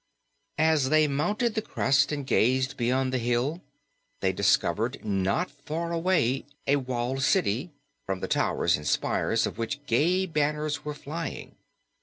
[0.57, 3.61] As they mounted the crest and gazed beyond the hill,
[4.19, 7.69] they discovered not far away a walled city,
[8.07, 11.53] from the towers and spires of which gay banners were flying.